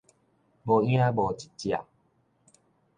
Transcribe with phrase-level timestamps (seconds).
[0.65, 1.77] 無影無一隻